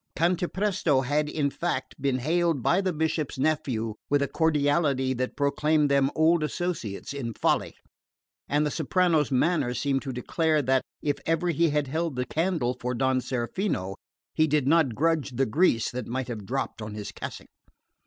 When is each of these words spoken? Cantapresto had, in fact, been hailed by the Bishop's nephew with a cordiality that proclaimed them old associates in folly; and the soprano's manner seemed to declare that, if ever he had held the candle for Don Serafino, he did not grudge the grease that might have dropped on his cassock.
Cantapresto 0.15 1.01
had, 1.01 1.29
in 1.29 1.51
fact, 1.51 1.93
been 2.01 2.17
hailed 2.17 2.63
by 2.63 2.81
the 2.81 2.91
Bishop's 2.91 3.37
nephew 3.37 3.93
with 4.09 4.23
a 4.23 4.27
cordiality 4.27 5.13
that 5.13 5.37
proclaimed 5.37 5.91
them 5.91 6.09
old 6.15 6.41
associates 6.41 7.13
in 7.13 7.35
folly; 7.35 7.75
and 8.49 8.65
the 8.65 8.71
soprano's 8.71 9.29
manner 9.29 9.75
seemed 9.75 10.01
to 10.01 10.11
declare 10.11 10.63
that, 10.63 10.81
if 11.03 11.17
ever 11.27 11.49
he 11.49 11.69
had 11.69 11.85
held 11.85 12.15
the 12.15 12.25
candle 12.25 12.75
for 12.79 12.95
Don 12.95 13.19
Serafino, 13.21 13.93
he 14.33 14.47
did 14.47 14.67
not 14.67 14.95
grudge 14.95 15.35
the 15.35 15.45
grease 15.45 15.91
that 15.91 16.07
might 16.07 16.29
have 16.29 16.47
dropped 16.47 16.81
on 16.81 16.95
his 16.95 17.11
cassock. 17.11 17.49